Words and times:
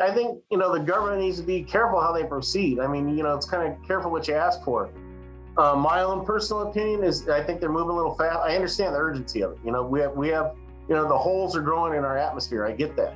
I 0.00 0.12
think 0.12 0.40
you 0.52 0.58
know 0.58 0.72
the 0.72 0.78
government 0.78 1.20
needs 1.20 1.40
to 1.40 1.42
be 1.42 1.60
careful 1.62 2.00
how 2.00 2.12
they 2.12 2.22
proceed. 2.22 2.78
I 2.78 2.86
mean, 2.86 3.16
you 3.16 3.24
know, 3.24 3.34
it's 3.34 3.46
kind 3.46 3.72
of 3.72 3.84
careful 3.86 4.12
what 4.12 4.28
you 4.28 4.34
ask 4.34 4.62
for. 4.62 4.90
Uh, 5.56 5.74
my 5.74 6.02
own 6.02 6.24
personal 6.24 6.68
opinion 6.68 7.02
is 7.02 7.28
I 7.28 7.42
think 7.42 7.60
they're 7.60 7.72
moving 7.72 7.90
a 7.90 7.96
little 7.96 8.14
fast. 8.14 8.38
I 8.38 8.54
understand 8.54 8.94
the 8.94 8.98
urgency 8.98 9.40
of 9.40 9.52
it. 9.52 9.58
You 9.64 9.72
know, 9.72 9.82
we 9.82 9.98
have 9.98 10.12
we 10.12 10.28
have 10.28 10.54
you 10.88 10.94
know 10.94 11.08
the 11.08 11.18
holes 11.18 11.56
are 11.56 11.62
growing 11.62 11.98
in 11.98 12.04
our 12.04 12.16
atmosphere. 12.16 12.64
I 12.64 12.72
get 12.72 12.94
that, 12.94 13.14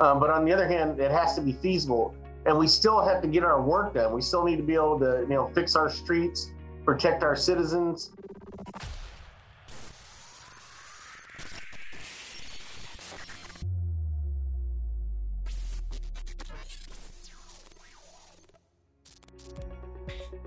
um, 0.00 0.18
but 0.18 0.30
on 0.30 0.44
the 0.44 0.52
other 0.52 0.66
hand, 0.66 0.98
it 0.98 1.12
has 1.12 1.36
to 1.36 1.40
be 1.40 1.52
feasible, 1.52 2.16
and 2.46 2.58
we 2.58 2.66
still 2.66 3.00
have 3.06 3.22
to 3.22 3.28
get 3.28 3.44
our 3.44 3.62
work 3.62 3.94
done. 3.94 4.12
We 4.12 4.20
still 4.20 4.42
need 4.42 4.56
to 4.56 4.64
be 4.64 4.74
able 4.74 4.98
to 4.98 5.20
you 5.20 5.36
know 5.36 5.52
fix 5.54 5.76
our 5.76 5.88
streets, 5.88 6.50
protect 6.84 7.22
our 7.22 7.36
citizens. 7.36 8.10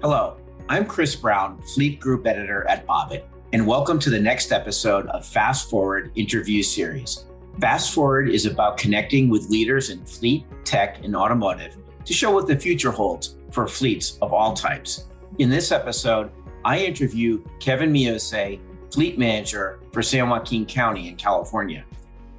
Hello, 0.04 0.38
I'm 0.70 0.86
Chris 0.86 1.16
Brown, 1.16 1.60
Fleet 1.74 2.00
Group 2.00 2.28
Editor 2.28 2.70
at 2.70 2.86
Bobit, 2.86 3.28
and 3.52 3.66
welcome 3.66 3.98
to 3.98 4.12
the 4.12 4.20
next 4.20 4.52
episode 4.52 5.08
of 5.08 5.26
Fast 5.26 5.72
Forward 5.72 6.12
Interview 6.14 6.62
Series. 6.62 7.26
Fast 7.60 7.96
Forward 7.96 8.30
is 8.30 8.46
about 8.46 8.78
connecting 8.78 9.28
with 9.28 9.50
leaders 9.50 9.90
in 9.90 10.05
fleet, 10.05 10.46
tech, 10.64 11.04
and 11.04 11.16
automotive 11.16 11.78
to 12.05 12.14
show 12.14 12.30
what 12.30 12.46
the 12.46 12.55
future 12.55 12.91
holds 12.91 13.38
for 13.52 13.68
fleets 13.68 14.20
of 14.22 14.34
all 14.34 14.54
types. 14.54 15.08
In 15.40 15.50
this 15.50 15.72
episode, 15.72 16.30
I 16.64 16.77
interview 16.77 17.44
Kevin 17.60 17.91
Miose, 17.91 18.60
Fleet 18.94 19.18
Manager 19.18 19.80
for 19.91 20.04
San 20.04 20.30
Joaquin 20.30 20.68
County 20.68 21.08
in 21.08 21.16
California. 21.16 21.84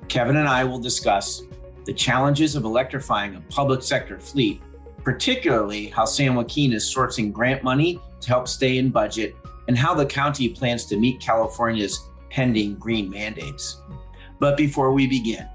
Kevin 0.07 0.37
and 0.37 0.49
I 0.49 0.63
will 0.63 0.79
discuss 0.79 1.43
the 1.87 1.93
challenges 1.93 2.55
of 2.55 2.63
electrifying 2.63 3.35
a 3.35 3.41
public 3.51 3.83
sector 3.83 4.21
fleet 4.21 4.63
particularly 5.09 5.87
how 5.87 6.05
San 6.05 6.35
Joaquin 6.35 6.75
is 6.75 6.85
sourcing 6.85 7.33
grant 7.33 7.65
money 7.65 7.99
to 8.21 8.29
help 8.29 8.47
stay 8.47 8.77
in 8.77 8.91
budget 8.91 9.35
and 9.67 9.79
how 9.79 9.95
the 9.95 10.05
county 10.05 10.51
plans 10.51 10.85
to 10.85 10.99
meet 10.99 11.19
California's 11.19 12.11
pending 12.29 12.75
green 12.75 13.09
mandates. 13.09 13.81
But 14.39 14.59
before 14.59 14.93
we 14.93 15.07
begin, 15.07 15.49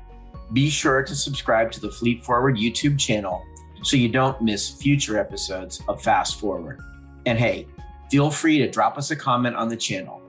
be 0.53 0.71
sure 0.71 1.03
to 1.03 1.15
subscribe 1.15 1.71
to 1.73 1.79
the 1.79 1.91
Fleet 1.91 2.25
Forward 2.25 2.57
YouTube 2.57 2.97
channel 2.97 3.45
so 3.83 3.95
you 3.95 4.09
don't 4.09 4.41
miss 4.41 4.71
future 4.71 5.19
episodes 5.19 5.83
of 5.87 6.01
Fast 6.01 6.39
Forward. 6.39 6.79
And 7.27 7.37
hey, 7.37 7.67
feel 8.09 8.31
free 8.31 8.57
to 8.57 8.67
drop 8.67 8.97
us 8.97 9.11
a 9.11 9.15
comment 9.15 9.55
on 9.55 9.69
the 9.69 9.77
channel. 9.77 10.19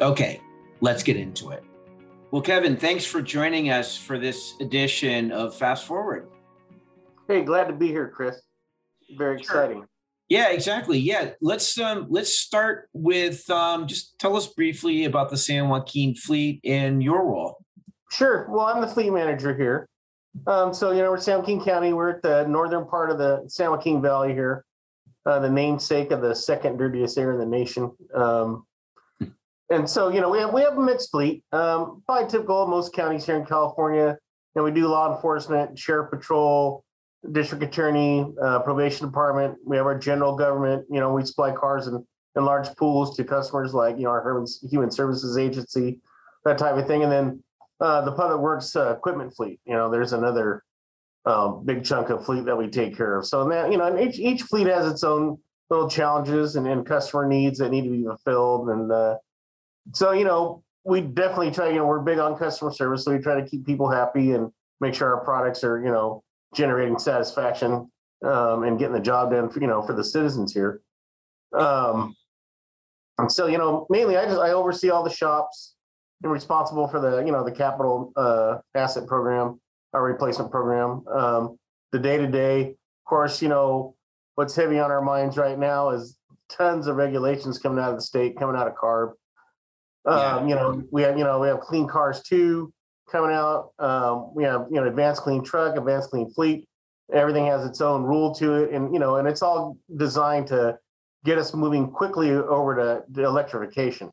Okay, 0.00 0.40
let's 0.80 1.02
get 1.02 1.18
into 1.18 1.50
it. 1.50 1.62
Well, 2.30 2.40
Kevin, 2.40 2.78
thanks 2.78 3.04
for 3.04 3.20
joining 3.20 3.68
us 3.68 3.94
for 3.94 4.18
this 4.18 4.54
edition 4.60 5.32
of 5.32 5.54
Fast 5.54 5.84
Forward. 5.84 6.28
Hey, 7.28 7.42
glad 7.42 7.66
to 7.66 7.74
be 7.74 7.88
here, 7.88 8.08
Chris 8.08 8.40
very 9.16 9.38
exciting. 9.38 9.78
Sure. 9.78 9.88
Yeah, 10.28 10.50
exactly. 10.50 10.98
Yeah, 10.98 11.32
let's 11.42 11.78
um, 11.78 12.06
let's 12.08 12.38
start 12.38 12.88
with 12.92 13.48
um, 13.50 13.86
just 13.86 14.18
tell 14.18 14.36
us 14.36 14.46
briefly 14.46 15.04
about 15.04 15.30
the 15.30 15.36
San 15.36 15.68
Joaquin 15.68 16.14
fleet 16.14 16.60
and 16.64 17.02
your 17.02 17.26
role. 17.26 17.58
Sure. 18.10 18.46
Well, 18.50 18.66
I'm 18.66 18.80
the 18.80 18.86
fleet 18.86 19.10
manager 19.10 19.54
here. 19.54 19.86
Um, 20.46 20.72
so 20.72 20.92
you 20.92 21.02
know, 21.02 21.10
we're 21.10 21.20
San 21.20 21.40
Joaquin 21.40 21.62
County. 21.62 21.92
We're 21.92 22.10
at 22.10 22.22
the 22.22 22.46
northern 22.46 22.86
part 22.86 23.10
of 23.10 23.18
the 23.18 23.44
San 23.48 23.70
Joaquin 23.70 24.00
Valley 24.00 24.32
here, 24.32 24.64
uh, 25.26 25.40
the 25.40 25.50
namesake 25.50 26.10
of 26.10 26.22
the 26.22 26.34
second 26.34 26.78
dirtiest 26.78 27.18
air 27.18 27.32
in 27.32 27.38
the 27.38 27.46
nation. 27.46 27.92
Um, 28.14 28.66
and 29.70 29.88
so 29.88 30.08
you 30.08 30.22
know, 30.22 30.30
we 30.30 30.38
have 30.38 30.54
we 30.54 30.62
have 30.62 30.78
a 30.78 30.80
mixed 30.80 31.10
fleet. 31.10 31.44
Um, 31.52 32.02
probably 32.06 32.30
typical 32.30 32.62
of 32.62 32.70
most 32.70 32.94
counties 32.94 33.26
here 33.26 33.36
in 33.36 33.44
California. 33.44 34.16
And 34.54 34.64
we 34.64 34.70
do 34.70 34.86
law 34.86 35.14
enforcement, 35.14 35.78
sheriff 35.78 36.10
patrol, 36.10 36.84
district 37.32 37.64
attorney, 37.64 38.32
uh, 38.42 38.60
probation 38.60 39.06
department. 39.06 39.56
We 39.64 39.76
have 39.76 39.86
our 39.86 39.98
general 39.98 40.36
government. 40.36 40.86
You 40.90 41.00
know, 41.00 41.12
we 41.12 41.24
supply 41.24 41.52
cars 41.52 41.86
in, 41.86 42.04
in 42.36 42.44
large 42.44 42.74
pools 42.76 43.16
to 43.16 43.24
customers 43.24 43.74
like, 43.74 43.96
you 43.96 44.04
know, 44.04 44.10
our 44.10 44.44
human 44.68 44.90
services 44.90 45.36
agency, 45.38 46.00
that 46.44 46.58
type 46.58 46.76
of 46.76 46.86
thing. 46.86 47.02
And 47.02 47.12
then 47.12 47.42
uh, 47.80 48.02
the 48.02 48.12
public 48.12 48.40
works 48.40 48.76
uh, 48.76 48.94
equipment 48.94 49.34
fleet. 49.34 49.60
You 49.64 49.74
know, 49.74 49.90
there's 49.90 50.12
another 50.12 50.62
um, 51.26 51.64
big 51.64 51.84
chunk 51.84 52.10
of 52.10 52.24
fleet 52.24 52.44
that 52.44 52.56
we 52.56 52.68
take 52.68 52.96
care 52.96 53.18
of. 53.18 53.26
So 53.26 53.48
that, 53.48 53.70
you 53.70 53.78
know, 53.78 53.98
each, 53.98 54.18
each 54.18 54.42
fleet 54.42 54.66
has 54.66 54.90
its 54.90 55.04
own 55.04 55.38
little 55.70 55.88
challenges 55.88 56.56
and, 56.56 56.66
and 56.66 56.84
customer 56.84 57.26
needs 57.26 57.58
that 57.58 57.70
need 57.70 57.84
to 57.84 57.90
be 57.90 58.02
fulfilled. 58.02 58.68
And 58.68 58.92
uh, 58.92 59.16
so, 59.92 60.12
you 60.12 60.24
know, 60.24 60.62
we 60.84 61.00
definitely 61.00 61.50
try, 61.50 61.68
you 61.68 61.76
know, 61.76 61.86
we're 61.86 62.00
big 62.00 62.18
on 62.18 62.36
customer 62.36 62.72
service. 62.72 63.04
So 63.04 63.12
we 63.12 63.22
try 63.22 63.40
to 63.40 63.48
keep 63.48 63.64
people 63.64 63.88
happy 63.90 64.32
and 64.32 64.50
make 64.80 64.94
sure 64.94 65.14
our 65.14 65.24
products 65.24 65.64
are, 65.64 65.82
you 65.82 65.90
know, 65.90 66.23
generating 66.54 66.98
satisfaction 66.98 67.90
um, 68.24 68.62
and 68.64 68.78
getting 68.78 68.94
the 68.94 69.00
job 69.00 69.30
done 69.30 69.50
for 69.50 69.60
you 69.60 69.66
know 69.66 69.82
for 69.82 69.92
the 69.92 70.04
citizens 70.04 70.52
here. 70.52 70.80
Um, 71.52 72.16
and 73.18 73.30
so 73.30 73.46
you 73.46 73.58
know 73.58 73.86
mainly 73.90 74.16
I 74.16 74.24
just 74.24 74.40
I 74.40 74.50
oversee 74.50 74.90
all 74.90 75.04
the 75.04 75.10
shops. 75.10 75.74
I'm 76.24 76.30
responsible 76.30 76.88
for 76.88 77.00
the 77.00 77.18
you 77.24 77.32
know 77.32 77.44
the 77.44 77.52
capital 77.52 78.12
uh, 78.16 78.58
asset 78.74 79.06
program, 79.06 79.60
our 79.92 80.02
replacement 80.02 80.50
program. 80.50 81.04
Um, 81.08 81.58
the 81.92 81.98
day 81.98 82.18
to 82.18 82.26
day, 82.26 82.70
of 82.70 83.04
course, 83.06 83.42
you 83.42 83.48
know 83.48 83.94
what's 84.34 84.56
heavy 84.56 84.78
on 84.78 84.90
our 84.90 85.02
minds 85.02 85.36
right 85.36 85.58
now 85.58 85.90
is 85.90 86.18
tons 86.50 86.86
of 86.86 86.96
regulations 86.96 87.58
coming 87.58 87.78
out 87.78 87.90
of 87.90 87.96
the 87.96 88.02
state, 88.02 88.36
coming 88.36 88.56
out 88.56 88.66
of 88.66 88.74
CARB. 88.74 89.12
Um, 90.06 90.48
yeah. 90.48 90.48
You 90.48 90.54
know 90.54 90.82
we 90.90 91.02
have 91.02 91.18
you 91.18 91.24
know 91.24 91.40
we 91.40 91.48
have 91.48 91.60
clean 91.60 91.86
cars 91.86 92.22
too 92.22 92.72
coming 93.10 93.32
out. 93.32 93.70
Um, 93.78 94.34
we 94.34 94.44
have 94.44 94.66
you 94.70 94.80
know 94.80 94.86
advanced 94.86 95.22
clean 95.22 95.44
truck, 95.44 95.76
advanced 95.76 96.10
clean 96.10 96.30
fleet. 96.30 96.66
Everything 97.12 97.46
has 97.46 97.66
its 97.66 97.80
own 97.80 98.02
rule 98.02 98.34
to 98.36 98.54
it, 98.54 98.72
and 98.72 98.92
you 98.92 98.98
know, 98.98 99.16
and 99.16 99.28
it's 99.28 99.42
all 99.42 99.76
designed 99.96 100.46
to 100.48 100.78
get 101.24 101.38
us 101.38 101.54
moving 101.54 101.90
quickly 101.90 102.30
over 102.30 102.74
to, 102.76 103.14
to 103.14 103.24
electrification. 103.24 104.10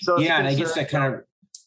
So 0.00 0.18
yeah, 0.18 0.38
and 0.38 0.46
I 0.46 0.54
guess 0.54 0.74
that 0.74 0.88
kind 0.90 1.14
of, 1.14 1.20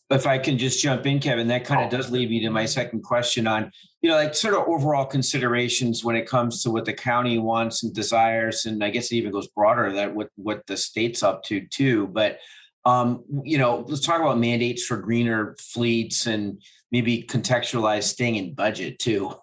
if 0.09 0.27
I 0.27 0.37
can 0.37 0.57
just 0.57 0.83
jump 0.83 1.05
in, 1.05 1.19
Kevin, 1.19 1.47
that 1.47 1.63
kind 1.65 1.83
of 1.83 1.89
does 1.89 2.11
lead 2.11 2.29
me 2.29 2.41
to 2.41 2.49
my 2.49 2.65
second 2.65 3.01
question 3.01 3.47
on, 3.47 3.71
you 4.01 4.09
know, 4.09 4.17
like 4.17 4.35
sort 4.35 4.53
of 4.53 4.67
overall 4.67 5.05
considerations 5.05 6.03
when 6.03 6.15
it 6.15 6.27
comes 6.27 6.61
to 6.63 6.69
what 6.69 6.85
the 6.85 6.93
county 6.93 7.39
wants 7.39 7.83
and 7.83 7.93
desires, 7.93 8.65
and 8.65 8.83
I 8.83 8.89
guess 8.89 9.11
it 9.11 9.15
even 9.15 9.31
goes 9.31 9.47
broader 9.47 9.93
that 9.93 10.13
what 10.13 10.29
what 10.35 10.67
the 10.67 10.77
state's 10.77 11.23
up 11.23 11.43
to 11.43 11.65
too. 11.67 12.07
But 12.07 12.39
um, 12.85 13.23
you 13.43 13.57
know, 13.57 13.83
let's 13.87 14.05
talk 14.05 14.21
about 14.21 14.37
mandates 14.37 14.85
for 14.85 14.97
greener 14.97 15.55
fleets 15.59 16.27
and 16.27 16.61
maybe 16.91 17.23
contextualize 17.23 18.03
staying 18.03 18.35
in 18.35 18.53
budget 18.53 18.99
too. 18.99 19.33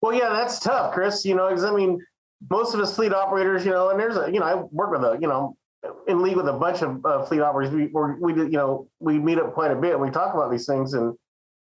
Well, 0.00 0.14
yeah, 0.14 0.30
that's 0.30 0.58
tough, 0.58 0.94
Chris. 0.94 1.24
You 1.24 1.34
know, 1.34 1.48
because 1.48 1.64
I 1.64 1.72
mean, 1.72 2.04
most 2.50 2.74
of 2.74 2.80
us 2.80 2.96
fleet 2.96 3.12
operators, 3.12 3.64
you 3.64 3.70
know, 3.70 3.90
and 3.90 4.00
there's 4.00 4.16
a, 4.16 4.32
you 4.32 4.40
know, 4.40 4.46
I 4.46 4.54
work 4.72 4.90
with 4.90 5.04
a, 5.04 5.18
you 5.20 5.28
know, 5.28 5.56
in 6.08 6.22
league 6.22 6.36
with 6.36 6.48
a 6.48 6.52
bunch 6.52 6.82
of 6.82 7.04
uh, 7.04 7.24
fleet 7.24 7.40
operators. 7.40 7.74
We 7.74 7.86
we 7.86 8.34
you 8.34 8.50
know 8.50 8.88
we 8.98 9.18
meet 9.18 9.38
up 9.38 9.52
quite 9.52 9.70
a 9.70 9.76
bit. 9.76 9.92
and 9.92 10.00
We 10.00 10.10
talk 10.10 10.34
about 10.34 10.50
these 10.50 10.66
things, 10.66 10.94
and 10.94 11.14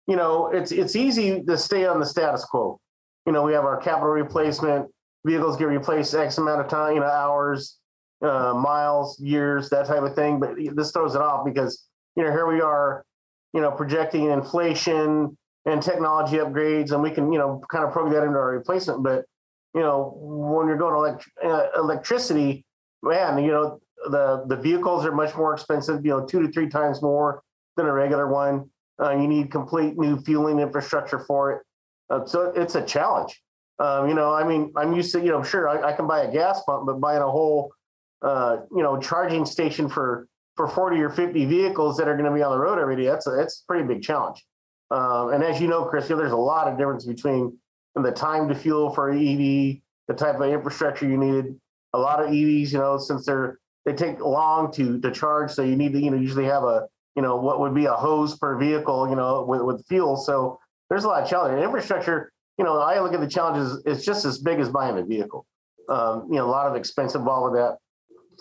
you 0.06 0.16
know, 0.16 0.48
it's 0.48 0.70
it's 0.70 0.96
easy 0.96 1.42
to 1.42 1.56
stay 1.56 1.86
on 1.86 1.98
the 1.98 2.06
status 2.06 2.44
quo. 2.44 2.78
You 3.26 3.32
know, 3.32 3.42
we 3.42 3.52
have 3.52 3.64
our 3.64 3.78
capital 3.78 4.10
replacement 4.10 4.90
vehicles 5.24 5.56
get 5.56 5.66
replaced 5.66 6.14
X 6.14 6.38
amount 6.38 6.60
of 6.60 6.68
time, 6.68 6.94
you 6.94 7.00
know, 7.00 7.06
hours 7.06 7.78
uh, 8.22 8.54
miles, 8.54 9.18
years, 9.20 9.68
that 9.70 9.86
type 9.86 10.02
of 10.02 10.14
thing. 10.14 10.40
But 10.40 10.56
this 10.74 10.92
throws 10.92 11.14
it 11.14 11.20
off 11.20 11.44
because 11.44 11.86
you 12.16 12.24
know 12.24 12.30
here 12.30 12.46
we 12.46 12.60
are, 12.60 13.04
you 13.52 13.60
know, 13.60 13.70
projecting 13.70 14.30
inflation 14.30 15.36
and 15.66 15.82
technology 15.82 16.36
upgrades, 16.36 16.92
and 16.92 17.02
we 17.02 17.10
can 17.10 17.32
you 17.32 17.38
know 17.38 17.62
kind 17.70 17.84
of 17.84 17.92
program 17.92 18.14
that 18.14 18.24
into 18.24 18.38
our 18.38 18.50
replacement. 18.50 19.02
But 19.02 19.24
you 19.74 19.80
know 19.80 20.14
when 20.16 20.68
you're 20.68 20.78
going 20.78 20.94
elect- 20.94 21.28
uh, 21.44 21.66
electricity, 21.76 22.64
man, 23.02 23.42
you 23.42 23.50
know 23.50 23.80
the 24.10 24.44
the 24.46 24.56
vehicles 24.56 25.04
are 25.04 25.12
much 25.12 25.34
more 25.36 25.52
expensive. 25.54 26.04
You 26.04 26.12
know, 26.12 26.26
two 26.26 26.42
to 26.42 26.52
three 26.52 26.68
times 26.68 27.02
more 27.02 27.42
than 27.76 27.86
a 27.86 27.92
regular 27.92 28.28
one. 28.28 28.68
Uh, 29.02 29.12
you 29.12 29.26
need 29.26 29.50
complete 29.50 29.98
new 29.98 30.20
fueling 30.20 30.58
infrastructure 30.58 31.18
for 31.18 31.52
it. 31.52 31.62
Uh, 32.10 32.24
so 32.26 32.52
it's 32.54 32.74
a 32.74 32.82
challenge. 32.84 33.42
Um, 33.78 34.08
you 34.08 34.14
know, 34.14 34.32
I 34.32 34.46
mean, 34.46 34.72
I'm 34.76 34.92
used 34.92 35.12
to, 35.12 35.20
you 35.20 35.30
know, 35.30 35.42
sure, 35.42 35.68
I, 35.68 35.90
I, 35.90 35.92
can 35.94 36.06
buy 36.06 36.20
a 36.20 36.30
gas 36.30 36.62
pump, 36.64 36.86
but 36.86 37.00
buying 37.00 37.22
a 37.22 37.28
whole 37.28 37.72
uh, 38.22 38.58
you 38.70 38.82
know, 38.82 38.98
charging 38.98 39.44
station 39.44 39.88
for 39.88 40.28
for 40.56 40.68
40 40.68 41.00
or 41.00 41.10
50 41.10 41.46
vehicles 41.46 41.96
that 41.96 42.08
are 42.08 42.14
going 42.14 42.28
to 42.28 42.34
be 42.34 42.42
on 42.42 42.52
the 42.52 42.58
road 42.58 42.78
every 42.78 42.96
day, 42.96 43.06
that's 43.06 43.26
a, 43.26 43.30
that's 43.30 43.62
a 43.62 43.66
pretty 43.66 43.84
big 43.84 44.02
challenge. 44.02 44.44
Um, 44.90 45.32
and 45.32 45.42
as 45.42 45.60
you 45.60 45.66
know, 45.66 45.86
Chris, 45.86 46.10
you 46.10 46.14
know, 46.14 46.20
there's 46.20 46.32
a 46.32 46.36
lot 46.36 46.68
of 46.68 46.76
difference 46.76 47.06
between 47.06 47.56
the 47.94 48.12
time 48.12 48.48
to 48.48 48.54
fuel 48.54 48.94
for 48.94 49.10
EV, 49.10 49.16
the 50.08 50.14
type 50.14 50.36
of 50.36 50.42
infrastructure 50.42 51.08
you 51.08 51.16
needed. 51.16 51.58
A 51.94 51.98
lot 51.98 52.22
of 52.22 52.30
EVs, 52.30 52.72
you 52.72 52.78
know, 52.78 52.98
since 52.98 53.26
they're 53.26 53.58
they 53.84 53.92
take 53.92 54.20
long 54.20 54.72
to 54.72 55.00
to 55.00 55.10
charge, 55.10 55.50
so 55.50 55.62
you 55.62 55.76
need 55.76 55.92
to 55.92 56.00
you 56.00 56.10
know 56.10 56.16
usually 56.16 56.44
have 56.44 56.62
a 56.62 56.86
you 57.16 57.22
know 57.22 57.36
what 57.36 57.60
would 57.60 57.74
be 57.74 57.86
a 57.86 57.92
hose 57.92 58.38
per 58.38 58.56
vehicle, 58.56 59.08
you 59.08 59.16
know, 59.16 59.44
with 59.46 59.62
with 59.62 59.86
fuel. 59.86 60.16
So 60.16 60.58
there's 60.88 61.04
a 61.04 61.08
lot 61.08 61.22
of 61.22 61.28
challenge. 61.28 61.62
Infrastructure, 61.62 62.32
you 62.58 62.64
know, 62.64 62.78
I 62.78 63.00
look 63.00 63.14
at 63.14 63.20
the 63.20 63.28
challenges. 63.28 63.82
It's 63.84 64.04
just 64.04 64.24
as 64.24 64.38
big 64.38 64.60
as 64.60 64.68
buying 64.68 64.96
a 64.98 65.04
vehicle. 65.04 65.46
Um, 65.88 66.28
you 66.30 66.36
know, 66.36 66.46
a 66.46 66.50
lot 66.50 66.66
of 66.66 66.76
expense 66.76 67.14
involved 67.14 67.52
with 67.52 67.60
that 67.60 67.78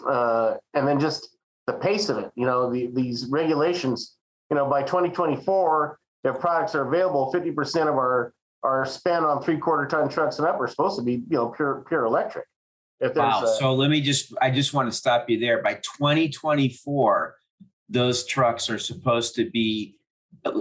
uh, 0.06 0.56
and 0.74 0.88
then 0.88 1.00
just 1.00 1.38
the 1.68 1.74
pace 1.74 2.10
of 2.10 2.18
it. 2.18 2.32
You 2.36 2.46
know, 2.46 2.72
the, 2.72 2.88
these 2.94 3.28
regulations. 3.28 4.16
You 4.50 4.58
know, 4.58 4.70
by 4.70 4.84
2024, 4.84 6.00
if 6.26 6.40
products 6.40 6.76
are 6.76 6.88
available, 6.88 7.32
50% 7.34 7.82
of 7.84 7.96
our 7.96 8.34
our 8.64 8.86
spend 8.86 9.26
on 9.26 9.42
three 9.42 9.58
quarter 9.58 9.88
ton 9.88 10.08
trucks 10.08 10.38
and 10.38 10.48
up 10.48 10.60
are 10.60 10.68
supposed 10.68 10.98
to 11.00 11.04
be, 11.04 11.14
you 11.14 11.38
know, 11.38 11.50
pure 11.50 11.84
pure 11.88 12.06
electric. 12.06 12.46
If 13.00 13.16
wow. 13.16 13.44
A, 13.44 13.48
so 13.58 13.74
let 13.74 13.90
me 13.90 14.02
just 14.02 14.34
I 14.42 14.52
just 14.52 14.74
want 14.74 14.90
to 14.90 14.96
stop 14.96 15.30
you 15.30 15.40
there. 15.40 15.64
By 15.64 15.76
2024, 15.76 17.36
those 17.90 18.26
trucks 18.26 18.70
are 18.70 18.78
supposed 18.78 19.36
to 19.36 19.50
be 19.50 19.96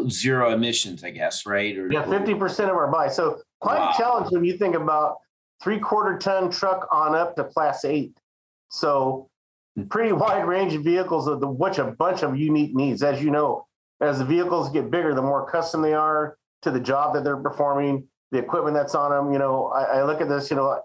zero 0.09 0.53
emissions, 0.53 1.05
I 1.05 1.11
guess, 1.11 1.47
right? 1.47 1.77
Or, 1.77 1.91
yeah, 1.91 2.05
50% 2.05 2.65
of 2.65 2.71
our 2.71 2.91
buy. 2.91 3.09
So 3.09 3.41
quite 3.61 3.79
wow. 3.79 3.91
a 3.91 3.97
challenge 3.97 4.33
when 4.33 4.45
you 4.45 4.57
think 4.57 4.75
about 4.75 5.19
three 5.63 5.79
quarter 5.79 6.19
ton 6.19 6.51
truck 6.51 6.89
on 6.91 7.15
up 7.15 7.37
to 7.37 7.45
class 7.45 7.85
eight. 7.85 8.17
So 8.71 9.29
pretty 9.89 10.13
wide 10.13 10.47
range 10.47 10.75
of 10.75 10.83
vehicles 10.83 11.27
of 11.27 11.41
the 11.41 11.49
which 11.49 11.79
a 11.79 11.85
bunch 11.85 12.23
of 12.23 12.37
unique 12.37 12.75
needs. 12.75 13.03
As 13.03 13.23
you 13.23 13.31
know, 13.31 13.67
as 14.01 14.19
the 14.19 14.25
vehicles 14.25 14.71
get 14.71 14.91
bigger, 14.91 15.15
the 15.15 15.23
more 15.23 15.49
custom 15.49 15.83
they 15.83 15.95
are 15.95 16.37
to 16.63 16.71
the 16.71 16.81
job 16.81 17.15
that 17.15 17.25
they're 17.25 17.37
performing, 17.37 18.07
the 18.31 18.39
equipment 18.39 18.75
that's 18.75 18.95
on 18.95 19.11
them. 19.11 19.33
You 19.33 19.39
know, 19.39 19.67
I, 19.67 19.99
I 19.99 20.05
look 20.05 20.21
at 20.21 20.29
this, 20.29 20.51
you 20.51 20.57
know, 20.57 20.81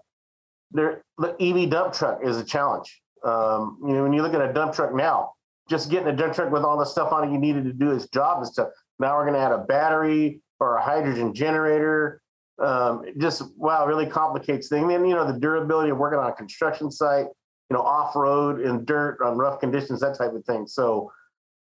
there 0.72 1.02
the 1.18 1.34
EV 1.40 1.70
dump 1.70 1.94
truck 1.94 2.20
is 2.22 2.36
a 2.36 2.44
challenge. 2.44 3.00
Um, 3.24 3.78
you 3.82 3.94
know, 3.94 4.02
when 4.02 4.12
you 4.12 4.22
look 4.22 4.34
at 4.34 4.40
a 4.40 4.52
dump 4.52 4.74
truck 4.74 4.94
now, 4.94 5.32
just 5.68 5.90
getting 5.90 6.08
a 6.08 6.16
dump 6.16 6.34
truck 6.34 6.52
with 6.52 6.62
all 6.62 6.78
the 6.78 6.84
stuff 6.84 7.12
on 7.12 7.28
it 7.28 7.32
you 7.32 7.38
needed 7.38 7.64
to 7.64 7.72
do 7.72 7.90
its 7.90 8.06
job 8.08 8.38
and 8.38 8.46
stuff. 8.46 8.68
Now 8.98 9.16
we're 9.16 9.24
going 9.24 9.34
to 9.34 9.40
add 9.40 9.52
a 9.52 9.58
battery 9.58 10.40
or 10.60 10.76
a 10.76 10.82
hydrogen 10.82 11.34
generator. 11.34 12.20
Um, 12.58 13.04
just 13.18 13.42
wow, 13.56 13.86
really 13.86 14.06
complicates 14.06 14.68
things. 14.68 14.90
And 14.92 15.08
you 15.08 15.14
know, 15.14 15.30
the 15.30 15.38
durability 15.38 15.90
of 15.90 15.98
working 15.98 16.18
on 16.18 16.30
a 16.30 16.32
construction 16.32 16.90
site, 16.90 17.26
you 17.70 17.76
know, 17.76 17.82
off 17.82 18.14
road 18.14 18.60
in 18.60 18.84
dirt 18.84 19.18
on 19.24 19.36
rough 19.36 19.60
conditions, 19.60 20.00
that 20.00 20.16
type 20.16 20.32
of 20.32 20.44
thing. 20.44 20.66
So 20.66 21.12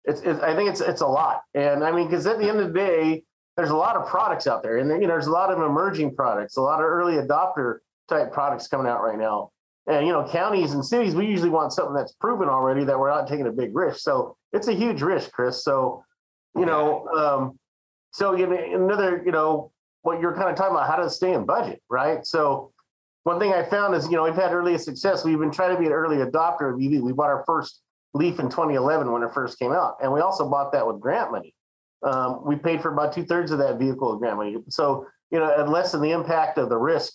it's, 0.05 0.21
it's 0.23 0.41
I 0.41 0.55
think 0.55 0.71
it's 0.71 0.81
it's 0.81 1.03
a 1.03 1.07
lot. 1.07 1.43
And 1.55 1.85
I 1.85 1.93
mean, 1.93 2.09
because 2.09 2.27
at 2.27 2.39
the 2.39 2.49
end 2.49 2.59
of 2.59 2.69
the 2.69 2.79
day, 2.79 3.23
there's 3.57 3.71
a 3.71 3.77
lot 3.77 3.97
of 3.97 4.09
products 4.09 4.47
out 4.47 4.63
there, 4.63 4.79
and 4.79 4.91
you 4.91 5.07
know, 5.07 5.15
there's 5.15 5.27
a 5.27 5.33
lot 5.33 5.53
of 5.53 5.59
emerging 5.59 6.15
products, 6.15 6.57
a 6.57 6.63
lot 6.63 6.81
of 6.81 6.87
early 6.87 7.15
adopter 7.15 7.79
type 8.09 8.33
products 8.33 8.67
coming 8.67 8.87
out 8.87 9.03
right 9.03 9.19
now. 9.19 9.51
And 9.87 10.07
you 10.07 10.13
know, 10.13 10.27
counties 10.27 10.73
and 10.73 10.85
cities, 10.85 11.15
we 11.15 11.27
usually 11.27 11.51
want 11.51 11.73
something 11.73 11.95
that's 11.95 12.13
proven 12.13 12.49
already 12.49 12.85
that 12.85 12.99
we're 12.99 13.11
not 13.11 13.29
taking 13.29 13.47
a 13.47 13.53
big 13.53 13.75
risk. 13.75 14.01
So 14.01 14.37
it's 14.53 14.69
a 14.69 14.73
huge 14.73 15.03
risk, 15.03 15.33
Chris. 15.33 15.65
So 15.65 16.05
you 16.57 16.67
know, 16.67 17.07
um, 17.09 17.59
so 18.13 18.35
you 18.35 18.47
know, 18.47 18.57
another, 18.57 19.23
you 19.25 19.33
know, 19.33 19.71
what 20.03 20.21
you're 20.21 20.35
kind 20.35 20.49
of 20.49 20.57
talking 20.57 20.75
about, 20.75 20.89
how 20.89 20.97
to 20.97 21.11
stay 21.11 21.33
in 21.33 21.45
budget, 21.45 21.83
right? 21.89 22.25
So 22.25 22.73
one 23.25 23.39
thing 23.39 23.53
I 23.53 23.63
found 23.63 23.95
is, 23.95 24.07
you 24.07 24.17
know, 24.17 24.25
we've 24.25 24.35
had 24.35 24.53
early 24.53 24.77
success. 24.79 25.25
We've 25.25 25.39
been 25.39 25.51
trying 25.51 25.75
to 25.75 25.81
be 25.81 25.87
an 25.87 25.93
early 25.93 26.19
adopter 26.19 26.73
of 26.73 26.81
EV. 26.81 27.03
We 27.03 27.13
bought 27.13 27.29
our 27.29 27.45
first 27.47 27.83
Leaf 28.15 28.41
in 28.41 28.47
2011 28.47 29.11
when 29.11 29.23
it 29.23 29.33
first 29.33 29.59
came 29.59 29.73
out, 29.73 29.97
and 30.03 30.13
we 30.13 30.21
also 30.21 30.49
bought 30.49 30.73
that 30.73 30.87
with 30.87 31.01
grant 31.01 31.31
money. 31.31 31.55
Um, 32.03 32.45
we 32.45 32.57
paid 32.57 32.81
for 32.81 32.93
about 32.93 33.13
two 33.13 33.25
thirds 33.25 33.51
of 33.51 33.59
that 33.59 33.79
vehicle 33.79 34.11
with 34.11 34.21
grant 34.21 34.37
money. 34.37 34.57
So 34.69 35.07
you 35.31 35.39
know, 35.39 35.55
and 35.57 35.71
lessen 35.71 36.01
the 36.01 36.11
impact 36.11 36.59
of 36.59 36.69
the 36.69 36.77
risk, 36.77 37.13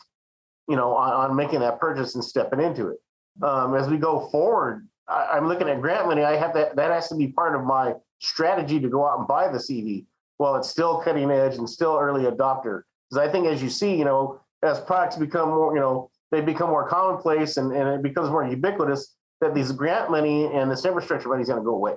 you 0.69 0.75
know, 0.75 0.95
on, 0.95 1.31
on 1.31 1.35
making 1.35 1.59
that 1.59 1.79
purchase 1.79 2.15
and 2.15 2.23
stepping 2.23 2.61
into 2.61 2.89
it. 2.89 2.97
Um, 3.43 3.75
as 3.75 3.89
we 3.89 3.97
go 3.97 4.29
forward, 4.29 4.87
I, 5.07 5.37
am 5.37 5.47
looking 5.47 5.67
at 5.67 5.81
grant 5.81 6.07
money. 6.07 6.23
I 6.23 6.37
have 6.37 6.53
that. 6.53 6.75
That 6.75 6.91
has 6.91 7.09
to 7.09 7.15
be 7.15 7.27
part 7.27 7.55
of 7.55 7.65
my 7.65 7.93
strategy 8.19 8.79
to 8.79 8.89
go 8.89 9.05
out 9.05 9.19
and 9.19 9.27
buy 9.27 9.49
the 9.49 9.57
CV 9.57 10.05
while 10.37 10.55
it's 10.55 10.69
still 10.69 11.01
cutting 11.01 11.29
edge 11.29 11.55
and 11.55 11.69
still 11.69 11.97
early 11.99 12.23
adopter. 12.23 12.83
Because 13.09 13.27
I 13.27 13.31
think 13.31 13.45
as 13.47 13.61
you 13.61 13.69
see, 13.69 13.95
you 13.95 14.05
know, 14.05 14.39
as 14.65 14.79
products 14.79 15.15
become 15.17 15.49
more, 15.49 15.73
you 15.73 15.79
know, 15.79 16.09
they 16.31 16.41
become 16.41 16.69
more 16.69 16.87
commonplace 16.87 17.57
and, 17.57 17.71
and 17.71 17.87
it 17.89 18.01
becomes 18.01 18.29
more 18.29 18.45
ubiquitous, 18.45 19.15
that 19.41 19.53
these 19.53 19.71
grant 19.71 20.09
money 20.09 20.45
and 20.45 20.71
this 20.71 20.85
infrastructure 20.85 21.29
money 21.29 21.41
is 21.41 21.47
going 21.47 21.59
to 21.59 21.65
go 21.65 21.75
away. 21.75 21.93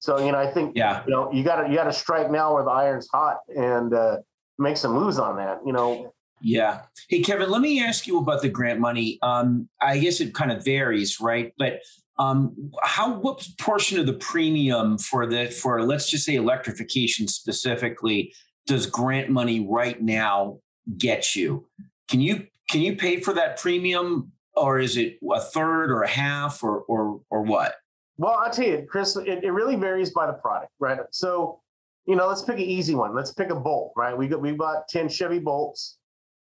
So, 0.00 0.18
you 0.18 0.32
know, 0.32 0.38
I 0.38 0.50
think, 0.50 0.76
yeah. 0.76 1.02
you 1.06 1.12
know, 1.12 1.32
you 1.32 1.42
got 1.42 1.62
to, 1.62 1.68
you 1.68 1.76
got 1.76 1.84
to 1.84 1.92
strike 1.92 2.30
now 2.30 2.54
where 2.54 2.64
the 2.64 2.70
iron's 2.70 3.08
hot 3.08 3.38
and 3.48 3.94
uh, 3.94 4.18
make 4.58 4.76
some 4.76 4.92
moves 4.92 5.18
on 5.18 5.36
that, 5.36 5.60
you 5.64 5.72
know. 5.72 6.12
Yeah. 6.42 6.82
Hey, 7.08 7.22
Kevin, 7.22 7.48
let 7.48 7.62
me 7.62 7.82
ask 7.82 8.06
you 8.06 8.18
about 8.18 8.42
the 8.42 8.50
grant 8.50 8.80
money. 8.80 9.18
Um, 9.22 9.68
I 9.80 9.98
guess 9.98 10.20
it 10.20 10.34
kind 10.34 10.52
of 10.52 10.62
varies, 10.62 11.20
right? 11.20 11.54
But 11.56 11.80
um, 12.18 12.70
how 12.82 13.14
what 13.18 13.46
portion 13.58 13.98
of 13.98 14.06
the 14.06 14.12
premium 14.14 14.98
for 14.98 15.26
the 15.26 15.46
for 15.46 15.82
let's 15.82 16.10
just 16.10 16.24
say 16.24 16.34
electrification 16.34 17.26
specifically 17.26 18.34
does 18.66 18.86
grant 18.86 19.30
money 19.30 19.66
right 19.68 20.00
now 20.00 20.58
get 20.98 21.34
you? 21.34 21.66
Can 22.08 22.20
you 22.20 22.46
can 22.70 22.80
you 22.80 22.96
pay 22.96 23.20
for 23.20 23.34
that 23.34 23.58
premium, 23.58 24.32
or 24.54 24.78
is 24.78 24.96
it 24.96 25.18
a 25.32 25.40
third 25.40 25.90
or 25.90 26.02
a 26.02 26.08
half 26.08 26.62
or 26.62 26.80
or 26.82 27.20
or 27.30 27.42
what? 27.42 27.74
Well, 28.16 28.32
I'll 28.32 28.50
tell 28.50 28.66
you, 28.66 28.86
Chris, 28.88 29.16
it, 29.16 29.42
it 29.42 29.50
really 29.50 29.76
varies 29.76 30.10
by 30.10 30.26
the 30.26 30.34
product, 30.34 30.70
right? 30.78 31.00
So, 31.10 31.60
you 32.06 32.14
know, 32.14 32.28
let's 32.28 32.42
pick 32.42 32.56
an 32.56 32.62
easy 32.62 32.94
one. 32.94 33.12
Let's 33.12 33.32
pick 33.32 33.50
a 33.50 33.56
Bolt, 33.56 33.92
right? 33.96 34.16
We 34.16 34.28
got 34.28 34.40
we 34.40 34.52
bought 34.52 34.88
10 34.88 35.08
Chevy 35.08 35.40
Bolts. 35.40 35.98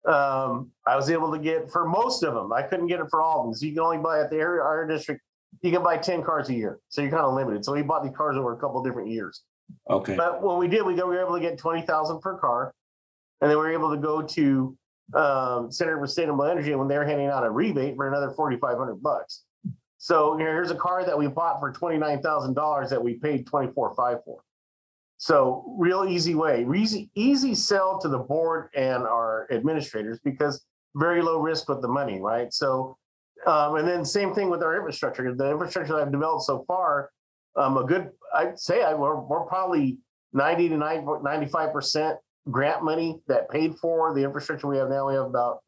Um, 0.07 0.71
I 0.87 0.97
was 0.97 1.11
able 1.11 1.31
to 1.33 1.39
get 1.39 1.71
for 1.71 1.87
most 1.87 2.23
of 2.25 2.35
them. 2.35 2.53
I 2.53 2.63
couldn't 2.63 2.87
get 2.87 3.01
it 3.01 3.07
for 3.11 3.21
all 3.21 3.41
of 3.41 3.47
them. 3.47 3.55
So 3.55 3.67
you 3.67 3.73
can 3.73 3.83
only 3.83 3.99
buy 3.99 4.21
at 4.21 4.31
the 4.31 4.37
area 4.37 4.63
our 4.63 4.87
district 4.87 5.21
you 5.63 5.71
can 5.71 5.83
buy 5.83 5.99
10 5.99 6.23
cars 6.23 6.49
a 6.49 6.55
year. 6.55 6.81
So 6.89 7.03
you're 7.03 7.11
kind 7.11 7.25
of 7.25 7.35
limited. 7.35 7.65
So 7.65 7.73
we 7.73 7.83
bought 7.83 8.03
these 8.03 8.17
cars 8.17 8.37
over 8.37 8.53
a 8.53 8.57
couple 8.57 8.83
different 8.83 9.09
years. 9.09 9.43
Okay. 9.89 10.17
But 10.17 10.43
when 10.43 10.59
we 10.59 10.69
did, 10.69 10.85
we, 10.85 10.95
got, 10.95 11.09
we 11.09 11.17
were 11.17 11.23
able 11.23 11.35
to 11.35 11.41
get 11.41 11.59
20,000 11.59 12.21
per 12.21 12.39
car. 12.39 12.73
And 13.41 13.51
then 13.51 13.59
we 13.59 13.65
were 13.65 13.73
able 13.73 13.91
to 13.91 13.97
go 13.97 14.23
to 14.23 14.77
um, 15.15 15.71
Center 15.71 15.99
for 15.99 16.07
Sustainable 16.07 16.45
Energy 16.45 16.75
when 16.75 16.89
they 16.89 16.99
were 16.99 17.05
handing 17.05 17.29
out 17.29 17.45
a 17.45 17.51
rebate 17.51 17.97
for 17.97 18.09
another 18.09 18.31
4,500 18.31 19.03
bucks. 19.03 19.45
So 19.99 20.39
you 20.39 20.45
know, 20.45 20.51
here's 20.51 20.71
a 20.71 20.77
car 20.77 21.05
that 21.05 21.17
we 21.17 21.27
bought 21.27 21.61
for 21.61 21.73
$29,000 21.73 22.89
that 22.89 23.03
we 23.03 23.15
paid 23.15 23.47
24.5 23.47 24.25
for. 24.25 24.41
So 25.19 25.75
real 25.79 26.07
easy 26.09 26.35
way, 26.35 26.67
easy, 26.75 27.11
easy 27.15 27.55
sell 27.55 28.01
to 28.01 28.09
the 28.09 28.19
board 28.19 28.71
and 28.75 29.03
our 29.03 29.47
administrators 29.51 30.19
because 30.25 30.65
very 30.95 31.21
low 31.21 31.39
risk 31.39 31.69
with 31.69 31.83
the 31.83 31.89
money, 31.89 32.21
right? 32.21 32.53
So 32.55 32.97
um, 33.47 33.77
and 33.77 33.89
then 33.89 34.05
same 34.05 34.35
thing 34.35 34.51
with 34.51 34.63
our 34.63 34.77
infrastructure. 34.77 35.35
The 35.35 35.51
infrastructure 35.51 35.95
that 35.95 36.03
I've 36.03 36.13
developed 36.13 36.45
so 36.45 36.65
far, 36.67 37.11
um, 37.57 37.77
a 37.77 37.85
good, 37.85 38.11
I'd 38.35 38.59
say 38.59 38.83
I, 38.83 38.95
we're, 38.95 39.19
we're 39.19 39.47
probably 39.47 39.99
90 40.33 40.69
to 40.71 40.77
90, 40.77 41.07
95% 41.07 42.17
grant 42.49 42.83
money 42.83 43.21
that 43.29 43.51
paid 43.51 43.77
for 43.77 44.15
the 44.15 44.23
infrastructure 44.23 44.67
we 44.67 44.79
have 44.79 44.89
now. 44.89 45.09
We 45.09 45.15
have 45.15 45.27
about, 45.27 45.59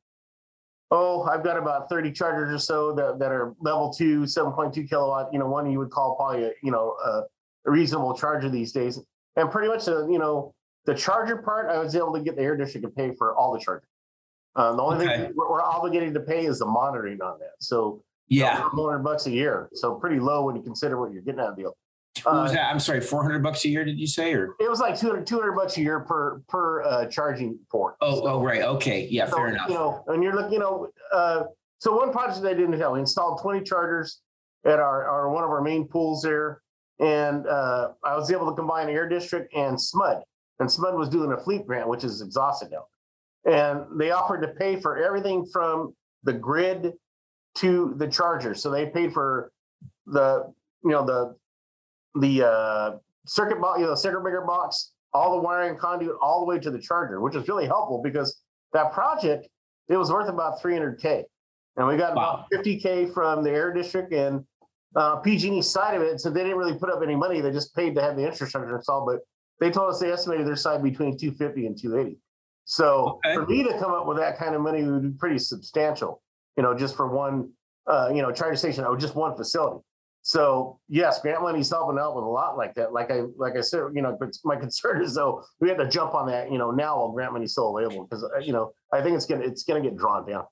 oh, 0.91 1.23
I've 1.25 1.45
got 1.45 1.57
about 1.57 1.89
30 1.89 2.13
chargers 2.13 2.55
or 2.55 2.59
so 2.59 2.95
that, 2.95 3.19
that 3.19 3.33
are 3.33 3.55
level 3.61 3.93
two, 3.93 4.23
7.2 4.23 4.89
kilowatt, 4.89 5.33
you 5.33 5.39
know, 5.39 5.47
one 5.47 5.71
you 5.71 5.79
would 5.79 5.91
call 5.91 6.17
probably, 6.17 6.45
a, 6.45 6.53
you 6.63 6.71
know, 6.71 6.95
a, 7.05 7.23
reasonable 7.65 8.13
charger 8.17 8.51
these 8.51 8.73
days. 8.73 8.99
And 9.37 9.51
pretty 9.51 9.69
much, 9.69 9.85
the, 9.85 10.09
you 10.11 10.19
know, 10.19 10.53
the 10.85 10.95
charger 10.95 11.37
part, 11.37 11.71
I 11.71 11.79
was 11.79 11.95
able 11.95 12.13
to 12.15 12.21
get 12.21 12.35
the 12.35 12.43
air 12.43 12.57
district 12.57 12.85
to 12.85 12.91
pay 12.91 13.15
for 13.15 13.37
all 13.37 13.53
the 13.53 13.61
chargers. 13.61 13.89
Uh, 14.57 14.75
the 14.75 14.83
only 14.83 15.07
okay. 15.07 15.17
thing 15.17 15.33
we're, 15.37 15.49
we're, 15.49 15.63
obligated 15.63 16.13
to 16.13 16.21
pay 16.21 16.45
is 16.45 16.59
the 16.59 16.67
monitoring 16.67 17.23
on 17.23 17.39
that. 17.39 17.53
So 17.61 18.03
yeah, 18.29 18.63
100 18.73 18.99
bucks 18.99 19.27
a 19.27 19.31
year. 19.31 19.69
So 19.75 19.95
pretty 19.95 20.19
low 20.19 20.45
when 20.45 20.57
you 20.57 20.63
consider 20.63 21.01
what 21.01 21.13
you're 21.13 21.23
getting 21.23 21.41
out 21.41 21.51
of 21.51 21.57
the 21.57 21.63
deal. 21.63 21.77
What 22.23 22.35
was 22.35 22.51
uh, 22.51 22.55
that? 22.55 22.71
I'm 22.71 22.79
sorry, 22.79 23.01
400 23.01 23.43
bucks 23.43 23.65
a 23.65 23.69
year, 23.69 23.85
did 23.85 23.99
you 23.99 24.07
say? 24.07 24.35
Or 24.35 24.55
it 24.61 24.69
was 24.69 24.81
like 24.81 24.99
200, 24.99 25.27
200 25.27 25.53
bucks 25.53 25.77
a 25.77 25.81
year 25.81 26.01
per 26.01 26.41
per 26.49 26.83
uh, 26.83 27.07
charging 27.07 27.59
port. 27.71 27.97
Oh, 28.01 28.17
so, 28.17 28.29
oh, 28.29 28.43
right. 28.43 28.63
Okay. 28.63 29.09
Yeah, 29.11 29.27
so, 29.27 29.37
fair 29.37 29.49
enough. 29.49 29.69
You 29.69 29.75
know, 29.75 30.05
and 30.09 30.23
you're 30.23 30.35
looking, 30.35 30.53
you 30.53 30.59
know, 30.59 30.89
uh, 31.13 31.45
so 31.79 31.97
one 31.97 32.13
project 32.13 32.45
I 32.47 32.55
didn't 32.55 32.79
tell, 32.79 32.93
we 32.93 33.01
installed 33.01 33.41
20 33.41 33.63
chargers 33.63 34.21
at 34.65 34.79
our, 34.79 35.05
our 35.09 35.31
one 35.31 35.43
of 35.43 35.51
our 35.51 35.63
main 35.63 35.89
pools 35.89 36.23
there. 36.23 36.61
And 37.01 37.47
uh, 37.47 37.93
I 38.05 38.15
was 38.15 38.31
able 38.31 38.47
to 38.47 38.55
combine 38.55 38.89
Air 38.89 39.09
District 39.09 39.53
and 39.55 39.77
SMUD. 39.77 40.23
And 40.61 40.69
SMUD 40.69 40.97
was 40.97 41.09
doing 41.09 41.33
a 41.33 41.37
fleet 41.39 41.67
grant, 41.67 41.89
which 41.89 42.05
is 42.05 42.21
exhausted 42.21 42.71
now 42.71 42.85
and 43.45 43.99
they 43.99 44.11
offered 44.11 44.43
to 44.43 44.49
pay 44.49 44.77
for 44.81 45.03
everything 45.03 45.47
from 45.47 45.95
the 46.23 46.33
grid 46.33 46.93
to 47.57 47.95
the 47.97 48.07
charger. 48.07 48.55
So 48.55 48.71
they 48.71 48.87
paid 48.87 49.13
for 49.13 49.53
the 50.07 50.53
you 50.85 50.91
know 50.91 51.05
the 51.05 51.37
the 52.15 52.47
uh, 52.47 52.91
circuit 53.27 53.61
box, 53.61 53.81
you 53.81 53.87
know, 53.87 53.95
circuit 53.95 54.21
breaker 54.21 54.43
box, 54.43 54.93
all 55.13 55.37
the 55.37 55.43
wiring 55.43 55.77
conduit, 55.77 56.17
all 56.21 56.41
the 56.41 56.47
way 56.47 56.59
to 56.59 56.71
the 56.71 56.79
charger, 56.79 57.21
which 57.21 57.35
is 57.35 57.47
really 57.49 57.67
helpful 57.67 58.01
because 58.03 58.43
that 58.73 58.93
project 58.93 59.49
it 59.89 59.97
was 59.97 60.11
worth 60.11 60.29
about 60.29 60.61
300k, 60.61 61.25
and 61.77 61.87
we 61.87 61.97
got 61.97 62.15
wow. 62.15 62.47
about 62.51 62.65
50k 62.65 63.13
from 63.13 63.43
the 63.43 63.51
air 63.51 63.73
district 63.73 64.13
and 64.13 64.45
uh, 64.95 65.17
PG&E 65.17 65.61
side 65.63 65.95
of 65.95 66.03
it. 66.03 66.21
So 66.21 66.31
they 66.31 66.43
didn't 66.43 66.59
really 66.59 66.79
put 66.79 66.91
up 66.91 67.03
any 67.03 67.17
money; 67.17 67.41
they 67.41 67.51
just 67.51 67.75
paid 67.75 67.95
to 67.97 68.03
have 68.03 68.17
the 68.17 68.25
infrastructure 68.25 68.77
installed. 68.77 69.07
But 69.07 69.21
they 69.61 69.71
told 69.71 69.91
us 69.91 70.01
they 70.01 70.11
estimated 70.11 70.47
their 70.47 70.57
side 70.57 70.83
between 70.83 71.17
250 71.17 71.67
and 71.67 71.79
280. 71.79 72.19
So 72.65 73.21
okay. 73.25 73.35
for 73.35 73.47
me 73.47 73.63
to 73.65 73.79
come 73.79 73.93
up 73.93 74.07
with 74.07 74.19
that 74.19 74.39
kind 74.39 74.55
of 74.55 74.61
money 74.61 74.83
would 74.85 75.03
be 75.03 75.11
pretty 75.11 75.39
substantial, 75.39 76.23
you 76.57 76.63
know, 76.63 76.77
just 76.77 76.97
for 76.97 77.09
one, 77.09 77.51
uh, 77.87 78.11
you 78.15 78.23
know, 78.23 78.33
charging 78.33 78.57
station 78.57 78.85
or 78.85 78.97
just 78.97 79.15
one 79.15 79.37
facility. 79.37 79.85
So 80.23 80.79
yes, 80.89 81.21
grant 81.21 81.43
money's 81.43 81.71
helping 81.71 81.99
out 81.99 82.15
with 82.15 82.25
a 82.25 82.29
lot 82.29 82.57
like 82.57 82.75
that. 82.75 82.93
Like 82.93 83.11
I, 83.11 83.23
like 83.37 83.57
I 83.57 83.61
said, 83.61 83.81
you 83.95 84.03
know, 84.03 84.17
but 84.19 84.31
my 84.45 84.57
concern 84.65 85.03
is 85.03 85.15
though 85.15 85.45
we 85.61 85.69
have 85.69 85.79
to 85.79 85.89
jump 85.89 86.15
on 86.15 86.27
that, 86.29 86.51
you 86.51 86.59
know, 86.59 86.71
now 86.71 86.99
while 86.99 87.13
grant 87.13 87.33
money's 87.33 87.53
still 87.53 87.77
available 87.77 88.07
because 88.07 88.25
uh, 88.25 88.39
you 88.39 88.53
know 88.53 88.73
I 88.93 89.03
think 89.03 89.17
it's 89.17 89.27
gonna 89.27 89.45
it's 89.45 89.65
gonna 89.65 89.83
get 89.83 89.97
drawn 89.97 90.27
down. 90.27 90.45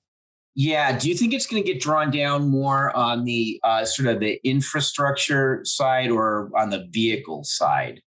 Yeah. 0.53 0.97
Do 0.97 1.07
you 1.07 1.15
think 1.15 1.33
it's 1.33 1.47
going 1.47 1.63
to 1.63 1.73
get 1.73 1.81
drawn 1.81 2.11
down 2.11 2.49
more 2.49 2.93
on 2.93 3.23
the 3.23 3.57
uh, 3.63 3.85
sort 3.85 4.09
of 4.09 4.19
the 4.19 4.37
infrastructure 4.43 5.61
side 5.63 6.09
or 6.09 6.51
on 6.57 6.69
the 6.69 6.89
vehicle 6.89 7.45
side? 7.45 8.01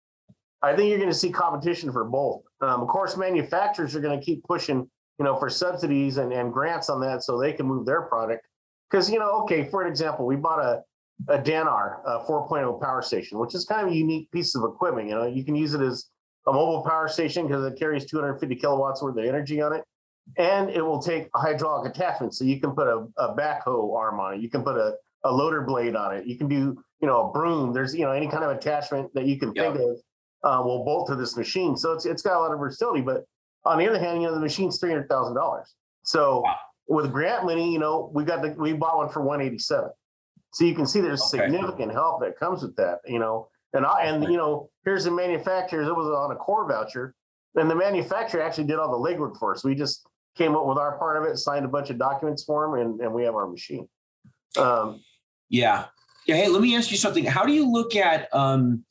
I 0.61 0.75
think 0.75 0.88
you're 0.90 0.99
going 0.99 1.09
to 1.09 1.16
see 1.16 1.31
competition 1.31 1.92
for 1.92 2.02
both. 2.02 2.42
Um, 2.61 2.81
of 2.81 2.88
course, 2.88 3.16
manufacturers 3.16 3.95
are 3.95 4.00
going 4.00 4.19
to 4.19 4.26
keep 4.26 4.42
pushing 4.42 4.90
you 5.19 5.25
know, 5.25 5.37
for 5.37 5.49
subsidies 5.49 6.16
and, 6.16 6.33
and 6.33 6.52
grants 6.52 6.88
on 6.88 7.00
that 7.00 7.23
so 7.23 7.38
they 7.38 7.52
can 7.52 7.66
move 7.66 7.87
their 7.87 8.02
product. 8.02 8.45
Because, 8.90 9.11
you 9.11 9.19
know, 9.19 9.42
okay, 9.42 9.69
for 9.71 9.83
an 9.83 9.88
example, 9.88 10.26
we 10.26 10.37
bought 10.37 10.59
a, 10.59 10.83
a 11.29 11.38
Dannar 11.38 12.00
a 12.05 12.25
4.0 12.25 12.81
power 12.81 13.02
station, 13.02 13.38
which 13.38 13.55
is 13.55 13.64
kind 13.64 13.87
of 13.87 13.93
a 13.93 13.97
unique 13.97 14.31
piece 14.33 14.55
of 14.55 14.64
equipment. 14.64 15.09
You 15.09 15.14
know, 15.14 15.26
you 15.26 15.45
can 15.45 15.55
use 15.55 15.75
it 15.75 15.81
as 15.81 16.07
a 16.47 16.52
mobile 16.52 16.83
power 16.83 17.09
station 17.09 17.47
because 17.47 17.64
it 17.64 17.79
carries 17.79 18.05
250 18.07 18.57
kilowatts 18.57 19.02
worth 19.02 19.17
of 19.17 19.25
energy 19.25 19.61
on 19.61 19.73
it. 19.73 19.85
And 20.38 20.71
it 20.71 20.83
will 20.83 21.02
take 21.02 21.29
a 21.35 21.38
hydraulic 21.38 21.91
attachment. 21.95 22.35
So 22.35 22.45
you 22.45 22.61
can 22.61 22.73
put 22.73 22.87
a, 22.87 23.07
a 23.17 23.35
backhoe 23.37 23.97
arm 23.97 24.21
on 24.21 24.35
it. 24.35 24.41
You 24.41 24.49
can 24.49 24.62
put 24.62 24.76
a, 24.76 24.95
a 25.25 25.33
loader 25.33 25.62
blade 25.62 25.97
on 25.97 26.14
it. 26.17 26.26
You 26.26 26.37
can 26.38 26.49
do, 26.49 26.83
you 27.00 27.07
know, 27.09 27.29
a 27.29 27.33
broom. 27.33 27.73
There's, 27.73 27.95
you 27.95 28.05
know, 28.05 28.12
any 28.12 28.29
kind 28.29 28.45
of 28.45 28.50
attachment 28.57 29.12
that 29.14 29.26
you 29.26 29.38
can 29.38 29.52
Yep. 29.55 29.75
think 29.75 29.85
of 29.85 29.97
uh, 30.45 30.62
will 30.64 30.85
bolt 30.85 31.09
to 31.09 31.17
this 31.17 31.37
machine. 31.37 31.76
So 31.76 31.93
it's 31.93 32.07
it's 32.07 32.23
got 32.23 32.37
a 32.37 32.41
lot 32.41 32.52
of 32.52 32.59
versatility. 32.59 33.00
But 33.02 33.25
on 33.64 33.79
the 33.79 33.88
other 33.88 33.99
hand, 33.99 34.23
you 34.23 34.29
know, 34.29 34.35
the 34.35 34.41
machine's 34.41 34.79
three 34.79 34.91
hundred 34.91 35.09
thousand 35.09 35.35
dollars. 35.35 35.75
So 36.02 36.41
Wow. 36.41 36.57
with 36.88 37.12
grant 37.12 37.45
money, 37.45 37.73
you 37.73 37.79
know, 37.79 38.11
we 38.12 38.25
got 38.25 38.43
the 38.43 38.50
we 38.59 38.73
bought 38.73 38.97
one 38.97 39.09
for 39.09 39.23
one 39.23 39.41
eighty 39.41 39.59
seven. 39.59 39.91
So 40.52 40.64
you 40.64 40.75
can 40.75 40.87
see 40.87 41.00
there's 41.00 41.23
Okay. 41.23 41.44
significant 41.44 41.92
help 41.92 42.21
that 42.21 42.38
comes 42.38 42.62
with 42.62 42.76
that, 42.76 43.00
you 43.06 43.18
know. 43.18 43.49
And 43.75 43.87
I 43.87 44.04
and 44.04 44.25
you 44.25 44.37
know, 44.37 44.71
here's 44.85 45.04
the 45.04 45.11
manufacturers. 45.11 45.88
It 45.88 45.97
was 45.97 46.06
on 46.06 46.30
a 46.30 46.37
CORE 46.37 46.68
voucher, 46.68 47.14
and 47.54 47.71
the 47.71 47.75
manufacturer 47.75 48.42
actually 48.42 48.64
did 48.64 48.78
all 48.78 48.90
the 48.90 49.11
legwork 49.11 49.38
for 49.38 49.54
us. 49.54 49.64
We 49.64 49.75
just 49.75 50.06
came 50.37 50.54
up 50.54 50.66
with 50.66 50.78
our 50.78 50.99
part 50.99 51.16
of 51.16 51.25
it, 51.25 51.38
signed 51.38 51.64
a 51.64 51.68
bunch 51.68 51.88
of 51.90 51.99
documents 51.99 52.44
for 52.44 52.66
them, 52.66 52.80
and, 52.80 53.00
and 53.00 53.12
we 53.14 53.25
have 53.25 53.35
our 53.35 53.47
machine. 53.47 53.88
Um, 54.59 55.02
Yeah. 55.49 55.87
Yeah. 56.26 56.37
Hey, 56.37 56.49
let 56.49 56.62
me 56.62 56.76
ask 56.76 56.90
you 56.90 56.97
something. 56.97 57.25
How 57.25 57.44
do 57.44 57.52
you 57.52 57.71
look 57.71 57.97
at 57.97 58.32
um, 58.35 58.85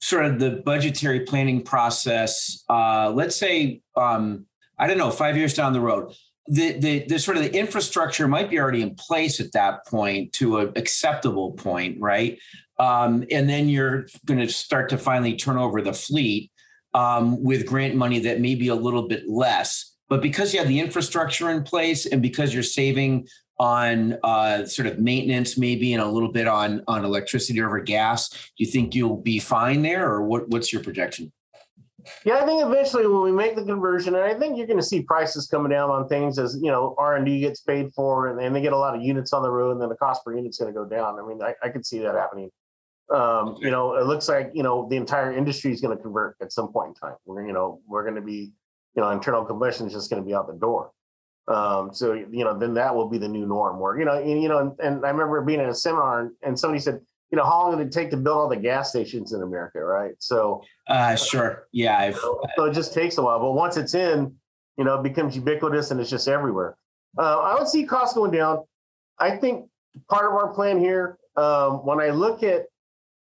sort 0.00 0.26
of 0.26 0.38
the 0.38 0.62
budgetary 0.64 1.20
planning 1.20 1.62
process? 1.62 2.64
Uh, 2.68 3.10
let's 3.14 3.36
say, 3.36 3.80
um, 3.96 4.46
I 4.78 4.86
don't 4.86 4.98
know, 4.98 5.10
five 5.10 5.36
years 5.36 5.54
down 5.54 5.72
the 5.72 5.80
road, 5.80 6.12
the, 6.46 6.72
the, 6.78 7.04
the 7.06 7.18
sort 7.18 7.36
of 7.36 7.42
the 7.42 7.56
infrastructure 7.56 8.26
might 8.26 8.50
be 8.50 8.58
already 8.58 8.82
in 8.82 8.94
place 8.94 9.40
at 9.40 9.52
that 9.52 9.86
point 9.86 10.32
to 10.34 10.58
an 10.58 10.72
acceptable 10.76 11.52
point, 11.52 12.00
right? 12.00 12.38
Um, 12.78 13.24
and 13.30 13.48
then 13.48 13.68
you're 13.68 14.06
going 14.24 14.40
to 14.40 14.48
start 14.48 14.88
to 14.90 14.98
finally 14.98 15.36
turn 15.36 15.58
over 15.58 15.82
the 15.82 15.92
fleet 15.92 16.50
um, 16.94 17.42
with 17.42 17.66
grant 17.66 17.94
money 17.94 18.20
that 18.20 18.40
may 18.40 18.54
be 18.54 18.68
a 18.68 18.74
little 18.74 19.06
bit 19.06 19.28
less. 19.28 19.94
But 20.08 20.22
because 20.22 20.52
you 20.52 20.58
have 20.58 20.68
the 20.68 20.80
infrastructure 20.80 21.50
in 21.50 21.62
place 21.62 22.06
and 22.06 22.20
because 22.20 22.52
you're 22.52 22.62
saving 22.64 23.28
on 23.60 24.16
uh, 24.24 24.64
sort 24.64 24.88
of 24.88 24.98
maintenance, 24.98 25.58
maybe, 25.58 25.92
and 25.92 26.02
a 26.02 26.08
little 26.08 26.32
bit 26.32 26.48
on 26.48 26.82
on 26.88 27.04
electricity 27.04 27.62
over 27.62 27.78
gas. 27.78 28.30
Do 28.30 28.38
you 28.56 28.66
think 28.66 28.94
you'll 28.94 29.18
be 29.18 29.38
fine 29.38 29.82
there, 29.82 30.10
or 30.10 30.22
what? 30.22 30.48
What's 30.48 30.72
your 30.72 30.82
projection? 30.82 31.30
Yeah, 32.24 32.36
I 32.36 32.46
think 32.46 32.64
eventually 32.64 33.06
when 33.06 33.22
we 33.22 33.32
make 33.32 33.56
the 33.56 33.64
conversion, 33.64 34.14
and 34.14 34.24
I 34.24 34.34
think 34.34 34.56
you're 34.56 34.66
going 34.66 34.78
to 34.78 34.84
see 34.84 35.02
prices 35.02 35.46
coming 35.46 35.70
down 35.70 35.90
on 35.90 36.08
things 36.08 36.38
as 36.38 36.58
you 36.60 36.70
know 36.70 36.94
R 36.98 37.16
and 37.16 37.26
D 37.26 37.40
gets 37.40 37.60
paid 37.60 37.92
for, 37.94 38.28
and, 38.28 38.54
they 38.54 38.60
get 38.60 38.72
a 38.72 38.78
lot 38.78 38.96
of 38.96 39.02
units 39.02 39.32
on 39.32 39.42
the 39.42 39.50
road, 39.50 39.72
and 39.72 39.82
then 39.82 39.88
the 39.88 39.96
cost 39.96 40.24
per 40.24 40.34
unit's 40.34 40.58
going 40.58 40.72
to 40.72 40.78
go 40.78 40.84
down. 40.84 41.18
I 41.18 41.26
mean, 41.26 41.42
I, 41.42 41.54
I 41.62 41.68
could 41.68 41.84
see 41.84 41.98
that 42.00 42.14
happening. 42.14 42.50
Um, 43.10 43.56
you 43.60 43.70
know, 43.70 43.96
it 43.96 44.06
looks 44.06 44.28
like 44.28 44.50
you 44.54 44.62
know 44.62 44.88
the 44.88 44.96
entire 44.96 45.32
industry 45.36 45.72
is 45.72 45.80
going 45.80 45.96
to 45.96 46.02
convert 46.02 46.36
at 46.40 46.52
some 46.52 46.72
point 46.72 46.88
in 46.88 46.94
time. 46.94 47.16
We're 47.24 47.46
you 47.46 47.52
know 47.52 47.80
we're 47.86 48.02
going 48.02 48.16
to 48.16 48.22
be 48.22 48.52
you 48.94 49.02
know 49.02 49.10
internal 49.10 49.44
combustion 49.44 49.86
is 49.86 49.92
just 49.92 50.10
going 50.10 50.22
to 50.22 50.26
be 50.26 50.34
out 50.34 50.46
the 50.46 50.58
door. 50.58 50.92
Um, 51.48 51.92
so 51.92 52.12
you 52.12 52.44
know 52.44 52.56
then 52.56 52.74
that 52.74 52.94
will 52.94 53.08
be 53.08 53.18
the 53.18 53.28
new 53.28 53.46
norm. 53.46 53.80
Where 53.80 53.98
you 53.98 54.04
know 54.04 54.16
and, 54.16 54.42
you 54.42 54.48
know 54.48 54.58
and, 54.58 54.72
and 54.78 55.04
I 55.04 55.10
remember 55.10 55.40
being 55.42 55.60
in 55.60 55.68
a 55.68 55.74
seminar 55.74 56.30
and 56.42 56.58
somebody 56.58 56.80
said 56.80 57.00
you 57.30 57.36
know 57.36 57.44
how 57.44 57.62
long 57.62 57.78
did 57.78 57.86
it 57.86 57.92
take 57.92 58.10
to 58.10 58.16
build 58.16 58.36
all 58.36 58.48
the 58.48 58.56
gas 58.56 58.90
stations 58.90 59.32
in 59.32 59.42
America, 59.42 59.80
right? 59.80 60.14
So 60.18 60.62
Uh, 60.88 61.16
sure. 61.16 61.68
Yeah. 61.72 61.98
I've, 61.98 62.16
so 62.16 62.40
so 62.56 62.64
it 62.64 62.74
just 62.74 62.92
takes 62.92 63.18
a 63.18 63.22
while, 63.22 63.38
but 63.38 63.52
once 63.52 63.76
it's 63.76 63.94
in, 63.94 64.34
you 64.76 64.84
know, 64.84 64.98
it 64.98 65.02
becomes 65.02 65.36
ubiquitous 65.36 65.90
and 65.90 66.00
it's 66.00 66.10
just 66.10 66.28
everywhere. 66.28 66.76
Uh, 67.18 67.38
I 67.40 67.54
would 67.54 67.68
see 67.68 67.84
costs 67.84 68.14
going 68.14 68.32
down. 68.32 68.64
I 69.18 69.36
think 69.36 69.68
part 70.08 70.26
of 70.26 70.32
our 70.32 70.52
plan 70.54 70.78
here, 70.78 71.18
um, 71.36 71.84
when 71.84 72.00
I 72.00 72.10
look 72.10 72.42
at 72.42 72.66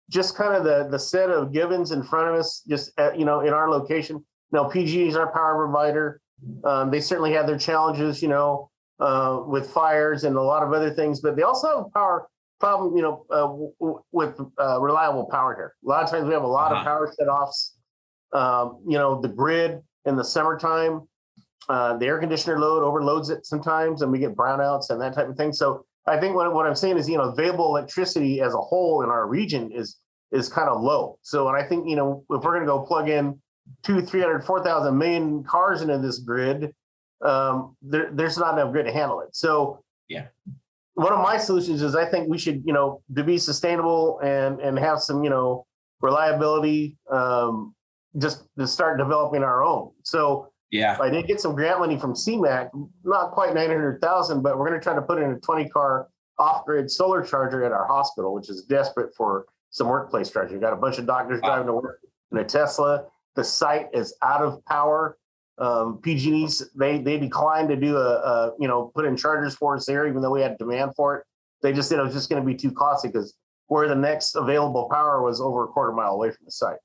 just 0.09 0.35
kind 0.35 0.53
of 0.55 0.63
the 0.63 0.87
the 0.89 0.99
set 0.99 1.29
of 1.29 1.51
givens 1.51 1.91
in 1.91 2.03
front 2.03 2.29
of 2.29 2.35
us, 2.35 2.61
just 2.67 2.91
at, 2.99 3.17
you 3.17 3.25
know, 3.25 3.41
in 3.41 3.53
our 3.53 3.69
location. 3.69 4.17
You 4.51 4.61
know, 4.61 4.65
PG 4.65 5.07
is 5.07 5.15
our 5.15 5.31
power 5.31 5.55
provider. 5.65 6.21
Um, 6.63 6.91
they 6.91 7.01
certainly 7.01 7.33
have 7.33 7.47
their 7.47 7.57
challenges, 7.57 8.21
you 8.21 8.27
know, 8.27 8.69
uh, 8.99 9.41
with 9.47 9.69
fires 9.69 10.23
and 10.23 10.35
a 10.35 10.41
lot 10.41 10.63
of 10.63 10.73
other 10.73 10.91
things, 10.91 11.21
but 11.21 11.35
they 11.35 11.41
also 11.41 11.83
have 11.83 11.93
power 11.93 12.27
problem, 12.59 12.95
you 12.95 13.01
know, 13.03 13.25
uh, 13.29 13.41
w- 13.41 13.73
w- 13.79 14.01
with 14.11 14.39
uh, 14.59 14.79
reliable 14.81 15.25
power 15.25 15.55
here. 15.55 15.73
A 15.83 15.87
lot 15.87 16.03
of 16.03 16.09
times 16.09 16.25
we 16.27 16.33
have 16.33 16.43
a 16.43 16.47
lot 16.47 16.71
Uh-huh. 16.71 16.81
of 16.81 16.85
power 16.85 17.11
set 17.17 17.27
offs. 17.27 17.77
Um, 18.33 18.81
you 18.87 18.97
know, 18.97 19.21
the 19.21 19.27
grid 19.29 19.81
in 20.05 20.15
the 20.15 20.23
summertime, 20.23 21.07
uh, 21.69 21.95
the 21.97 22.05
air 22.05 22.19
conditioner 22.19 22.59
load 22.59 22.83
overloads 22.83 23.29
it 23.29 23.45
sometimes, 23.45 24.01
and 24.01 24.11
we 24.11 24.19
get 24.19 24.35
brownouts 24.35 24.89
and 24.89 24.99
that 25.01 25.13
type 25.13 25.29
of 25.29 25.37
thing. 25.37 25.53
So 25.53 25.85
I 26.05 26.19
think 26.19 26.35
what, 26.35 26.53
what 26.53 26.65
I'm 26.65 26.75
saying 26.75 26.97
is, 26.97 27.09
you 27.09 27.17
know, 27.17 27.23
available 27.29 27.65
electricity 27.75 28.41
as 28.41 28.53
a 28.53 28.57
whole 28.57 29.03
in 29.03 29.09
our 29.09 29.27
region 29.27 29.71
is 29.71 29.97
is 30.31 30.49
kind 30.49 30.67
of 30.67 30.81
low. 30.81 31.17
So, 31.21 31.47
and 31.47 31.55
I 31.55 31.63
think, 31.65 31.87
you 31.87 31.95
know, 31.95 32.25
if 32.29 32.43
we're 32.43 32.51
going 32.51 32.61
to 32.61 32.65
go 32.65 32.81
plug 32.81 33.07
in 33.09 33.39
two, 33.83 34.01
300, 34.01 34.43
4,000 34.43 34.97
million 34.97 35.43
cars 35.43 35.81
into 35.81 35.97
this 35.99 36.19
grid, 36.19 36.73
um, 37.23 37.77
there, 37.81 38.09
there's 38.11 38.37
not 38.37 38.57
enough 38.57 38.71
grid 38.73 38.85
to 38.87 38.91
handle 38.91 39.21
it. 39.21 39.33
So, 39.33 39.81
Yeah. 40.09 40.25
One 40.95 41.13
of 41.13 41.19
my 41.19 41.37
solutions 41.37 41.81
is 41.81 41.95
I 41.95 42.05
think 42.05 42.29
we 42.29 42.37
should, 42.37 42.63
you 42.65 42.73
know, 42.73 43.01
to 43.15 43.23
be 43.23 43.37
sustainable 43.37 44.19
and 44.23 44.59
and 44.59 44.79
have 44.79 44.99
some, 44.99 45.23
you 45.23 45.29
know, 45.29 45.65
reliability, 46.01 46.97
um, 47.11 47.75
just 48.17 48.45
to 48.57 48.65
start 48.67 48.97
developing 48.97 49.43
our 49.43 49.63
own. 49.63 49.91
So 50.03 50.49
yeah. 50.71 50.97
I 51.01 51.09
did 51.09 51.27
get 51.27 51.39
some 51.41 51.55
grant 51.55 51.79
money 51.79 51.99
from 51.99 52.13
CMAQ, 52.13 52.69
not 53.03 53.31
quite 53.31 53.53
900,000, 53.53 54.41
but 54.41 54.57
we're 54.57 54.67
going 54.67 54.79
to 54.79 54.83
try 54.83 54.95
to 54.95 55.01
put 55.01 55.21
in 55.21 55.31
a 55.31 55.39
20 55.39 55.69
car 55.69 56.07
off 56.37 56.65
grid 56.65 56.89
solar 56.89 57.23
charger 57.23 57.63
at 57.63 57.71
our 57.71 57.85
hospital, 57.87 58.33
which 58.33 58.49
is 58.49 58.63
desperate 58.63 59.13
for 59.15 59.45
some 59.69 59.87
workplace 59.87 60.29
charging. 60.29 60.53
We've 60.53 60.61
got 60.61 60.73
a 60.73 60.77
bunch 60.77 60.97
of 60.97 61.05
doctors 61.05 61.39
Wow. 61.41 61.49
driving 61.49 61.67
to 61.67 61.73
work 61.73 61.99
in 62.31 62.37
a 62.37 62.43
Tesla. 62.43 63.05
The 63.35 63.43
site 63.43 63.87
is 63.93 64.15
out 64.21 64.41
of 64.41 64.63
power. 64.65 65.17
Um, 65.57 65.99
PG&E's 66.01 66.69
they 66.75 66.97
they 66.97 67.17
declined 67.17 67.69
to 67.69 67.75
do 67.75 67.95
a, 67.97 68.15
a 68.15 68.51
you 68.59 68.67
know 68.67 68.91
put 68.93 69.05
in 69.05 69.15
chargers 69.15 69.55
for 69.55 69.75
us 69.75 69.85
there, 69.85 70.07
even 70.07 70.21
though 70.21 70.31
we 70.31 70.41
had 70.41 70.57
demand 70.57 70.91
for 70.95 71.17
it. 71.17 71.25
They 71.61 71.71
just 71.71 71.89
said 71.89 71.99
it 71.99 72.03
was 72.03 72.13
just 72.13 72.29
going 72.29 72.41
to 72.41 72.45
be 72.45 72.55
too 72.55 72.71
costly 72.71 73.09
because 73.09 73.35
where 73.67 73.87
the 73.87 73.95
next 73.95 74.35
available 74.35 74.89
power 74.91 75.23
was 75.23 75.41
over 75.41 75.63
a 75.63 75.67
quarter 75.67 75.93
mile 75.93 76.11
away 76.11 76.31
from 76.31 76.45
the 76.45 76.51
site. 76.51 76.77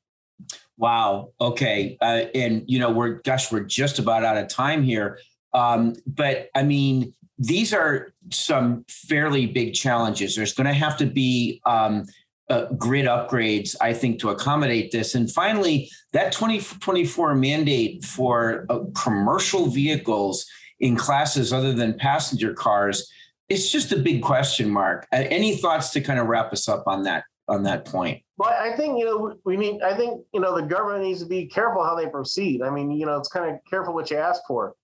Wow. 0.76 1.32
Okay. 1.40 1.98
Uh, 2.00 2.24
and 2.34 2.62
you 2.66 2.78
know, 2.78 2.90
we're 2.90 3.20
gosh, 3.22 3.52
we're 3.52 3.60
just 3.60 3.98
about 3.98 4.24
out 4.24 4.36
of 4.36 4.48
time 4.48 4.82
here. 4.82 5.18
Um, 5.52 5.94
but 6.06 6.48
I 6.54 6.62
mean, 6.62 7.12
these 7.38 7.74
are 7.74 8.12
some 8.30 8.84
fairly 8.88 9.46
big 9.46 9.74
challenges. 9.74 10.36
There's 10.36 10.54
going 10.54 10.66
to 10.66 10.72
have 10.72 10.96
to 10.98 11.06
be 11.06 11.60
um, 11.66 12.04
uh, 12.50 12.66
grid 12.76 13.06
upgrades, 13.06 13.76
I 13.80 13.94
think, 13.94 14.18
to 14.20 14.30
accommodate 14.30 14.90
this. 14.90 15.14
And 15.14 15.30
finally, 15.30 15.90
that 16.12 16.32
2024 16.32 17.34
mandate 17.36 18.04
for 18.04 18.66
uh, 18.68 18.80
commercial 18.94 19.66
vehicles 19.66 20.44
in 20.80 20.96
classes 20.96 21.52
other 21.52 21.72
than 21.72 21.96
passenger 21.98 22.52
cars. 22.52 23.10
It's 23.48 23.70
just 23.70 23.92
a 23.92 23.96
big 23.96 24.22
question 24.22 24.70
mark. 24.70 25.06
Uh, 25.12 25.24
any 25.30 25.56
thoughts 25.56 25.90
to 25.90 26.00
kind 26.00 26.18
of 26.18 26.26
wrap 26.26 26.52
us 26.52 26.68
up 26.68 26.84
on 26.86 27.04
that 27.04 27.24
on 27.48 27.64
that 27.64 27.84
point? 27.84 28.22
Well, 28.38 28.50
I 28.50 28.76
think 28.76 28.98
you 28.98 29.04
know 29.04 29.36
we 29.44 29.56
need. 29.56 29.82
I 29.82 29.96
think 29.96 30.22
you 30.32 30.40
know 30.40 30.54
the 30.54 30.66
government 30.66 31.04
needs 31.04 31.20
to 31.20 31.28
be 31.28 31.46
careful 31.46 31.84
how 31.84 31.94
they 31.94 32.06
proceed. 32.06 32.62
I 32.62 32.70
mean, 32.70 32.90
you 32.90 33.06
know, 33.06 33.16
it's 33.16 33.28
kind 33.28 33.50
of 33.50 33.58
careful 33.68 33.92
what 33.92 34.10
you 34.10 34.16
ask 34.16 34.40
for. 34.46 34.74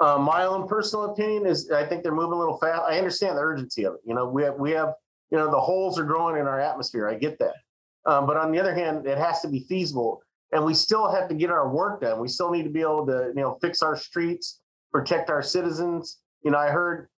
Uh, 0.00 0.18
my 0.18 0.44
own 0.44 0.66
personal 0.66 1.12
opinion 1.12 1.46
is, 1.46 1.70
I 1.70 1.84
think 1.84 2.02
they're 2.02 2.14
moving 2.14 2.32
a 2.32 2.38
little 2.38 2.58
fast. 2.58 2.82
I 2.88 2.96
understand 2.96 3.36
the 3.36 3.42
urgency 3.42 3.84
of 3.84 3.94
it. 3.94 4.00
You 4.04 4.14
know, 4.14 4.28
we 4.28 4.42
have 4.42 4.54
we 4.54 4.72
have 4.72 4.94
you 5.30 5.38
know 5.38 5.50
the 5.50 5.60
holes 5.60 5.98
are 5.98 6.04
growing 6.04 6.38
in 6.40 6.46
our 6.46 6.60
atmosphere. 6.60 7.08
I 7.08 7.14
get 7.14 7.38
that, 7.38 7.54
um, 8.06 8.26
but 8.26 8.36
on 8.36 8.50
the 8.52 8.58
other 8.60 8.74
hand, 8.74 9.06
it 9.06 9.18
has 9.18 9.40
to 9.42 9.48
be 9.48 9.60
feasible, 9.68 10.22
and 10.52 10.64
we 10.64 10.74
still 10.74 11.10
have 11.10 11.28
to 11.28 11.34
get 11.34 11.50
our 11.50 11.68
work 11.68 12.00
done. 12.00 12.20
We 12.20 12.28
still 12.28 12.50
need 12.50 12.64
to 12.64 12.70
be 12.70 12.80
able 12.80 13.06
to 13.06 13.32
you 13.34 13.40
know 13.42 13.58
fix 13.60 13.82
our 13.82 13.96
streets, 13.96 14.60
protect 14.92 15.30
our 15.30 15.42
citizens. 15.42 16.18
You 16.42 16.50
know, 16.50 16.58
I 16.58 16.68
heard 16.70 17.08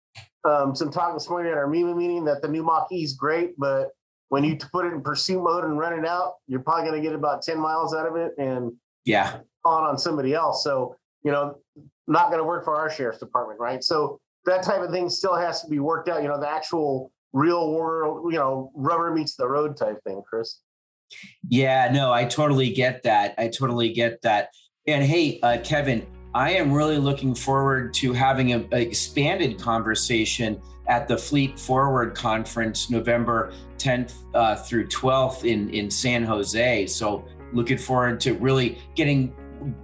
um, 0.45 0.75
some 0.75 0.91
talk 0.91 1.15
this 1.15 1.29
morning 1.31 1.51
at 1.53 1.59
our 1.59 1.67
MEMA 1.69 1.97
meeting 1.97 2.25
that 2.25 2.43
the 2.43 2.49
new 2.49 2.63
Mach-E 2.63 3.03
is 3.03 3.15
great, 3.15 3.59
but 3.59 3.89
when 4.29 4.43
you 4.45 4.57
put 4.57 4.87
it 4.87 4.93
in 4.93 5.03
pursuit 5.03 5.43
mode 5.43 5.65
and 5.65 5.79
run 5.79 5.97
it 5.99 6.07
out, 6.07 6.35
you're 6.49 6.61
probably 6.61 6.89
going 6.91 7.01
to 7.03 7.07
get 7.07 7.15
about 7.15 7.43
10 7.43 7.59
miles 7.61 7.95
out 7.95 8.07
of 8.07 8.17
it 8.17 8.33
and 8.39 8.73
Yeah. 9.05 9.39
on 9.65 9.85
on 9.85 9.99
somebody 9.99 10.35
else. 10.35 10.65
So, 10.65 10.97
you 11.23 11.31
know, 11.31 11.59
not 12.09 12.29
going 12.29 12.39
to 12.39 12.45
work 12.45 12.65
for 12.65 12.75
our 12.75 12.91
sheriff's 12.91 13.19
department, 13.21 13.61
right? 13.61 13.85
So 13.85 14.19
that 14.47 14.65
type 14.65 14.81
of 14.81 14.91
thing 14.91 15.09
still 15.11 15.37
has 15.37 15.61
to 15.63 15.69
be 15.69 15.79
worked 15.79 16.09
out. 16.09 16.23
You 16.23 16.29
know, 16.29 16.41
the 16.41 16.49
actual 16.49 17.12
real 17.33 17.73
world, 17.73 18.33
you 18.33 18.39
know, 18.39 18.71
rubber 18.75 19.13
meets 19.13 19.37
the 19.37 19.49
road 19.49 19.77
type 19.77 20.03
thing, 20.05 20.23
Chris. 20.29 20.61
Yeah, 21.49 21.91
no, 21.93 22.13
I 22.13 22.25
totally 22.25 22.71
get 22.71 23.03
that. 23.03 23.35
I 23.39 23.49
totally 23.49 23.93
get 23.93 24.23
that. 24.23 24.49
And 24.87 25.05
hey, 25.05 25.39
uh, 25.43 25.59
Kevin, 25.63 26.07
I 26.35 26.53
am 26.53 26.73
really 26.73 26.99
looking 26.99 27.35
forward 27.35 27.93
to 27.95 28.13
having 28.13 28.53
an 28.53 28.69
expanded 28.73 29.59
conversation 29.59 30.61
at 30.89 31.07
the 31.07 31.17
Fleet 31.17 31.59
Forward 31.59 32.15
Conference, 32.15 32.91
November 32.91 33.53
10th 33.79 34.15
uh, 34.35 34.57
through 34.57 34.89
12th 34.89 35.45
in, 35.45 35.71
in 35.71 35.91
San 35.91 36.25
Jose. 36.25 36.87
So, 36.87 37.25
looking 37.53 37.79
forward 37.79 38.19
to 38.21 38.33
really 38.35 38.79
getting 38.95 39.35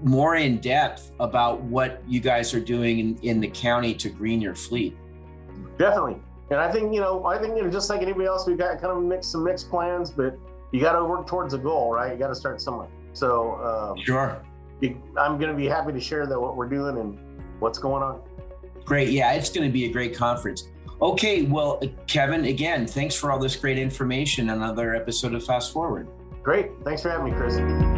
more 0.02 0.37
in 0.37 0.59
depth 0.59 1.12
about 1.21 1.62
what 1.62 2.02
you 2.09 2.19
guys 2.19 2.55
are 2.55 2.61
doing 2.61 2.99
in, 2.99 3.19
in 3.19 3.40
the 3.40 3.49
county 3.49 3.95
to 3.95 4.09
green 4.09 4.40
your 4.40 4.55
fleet. 4.55 4.97
Definitely. 5.78 6.17
And 6.50 6.59
I 6.59 6.71
think, 6.71 6.95
you 6.95 7.00
know, 7.00 7.25
I 7.26 7.38
think, 7.38 7.57
you 7.57 7.62
know, 7.62 7.71
just 7.71 7.90
like 7.90 8.00
anybody 8.00 8.26
else, 8.26 8.47
we've 8.47 8.57
got 8.57 8.81
kind 8.81 8.97
of 8.97 9.02
mixed 9.02 9.33
some 9.33 9.45
mixed 9.45 9.69
plans, 9.69 10.11
but 10.11 10.38
you 10.73 10.81
got 10.81 10.93
to 10.93 11.05
work 11.05 11.26
towards 11.26 11.55
a 11.55 11.59
goal, 11.59 11.93
right? 11.93 12.12
You 12.12 12.19
got 12.19 12.28
to 12.28 12.35
start 12.35 12.61
somewhere. 12.61 12.88
So, 13.12 13.55
um, 13.57 14.02
sure. 14.02 14.43
I'm 15.19 15.38
going 15.38 15.50
to 15.50 15.55
be 15.55 15.67
happy 15.67 15.93
to 15.93 16.00
share 16.00 16.26
that 16.26 16.40
what 16.40 16.57
we're 16.57 16.69
doing 16.69 16.99
and 16.99 17.19
what's 17.59 17.78
going 17.78 18.02
on. 18.02 18.23
Great. 18.85 19.11
Yeah, 19.11 19.33
it's 19.33 19.50
going 19.50 19.67
to 19.67 19.73
be 19.73 19.85
a 19.85 19.93
great 19.93 20.17
conference. 20.17 20.69
Okay. 21.02 21.43
Well, 21.43 21.83
Kevin, 22.07 22.47
again, 22.47 22.87
thanks 22.87 23.14
for 23.14 23.31
all 23.31 23.38
this 23.38 23.57
great 23.57 23.78
information. 23.78 24.50
Another 24.50 24.95
episode 24.95 25.35
of 25.35 25.45
Fast 25.45 25.73
Forward. 25.73 26.09
Great. 26.43 26.71
Thanks 26.85 27.02
for 27.02 27.11
having 27.11 27.33
me, 27.33 27.33
Chris. 27.33 27.98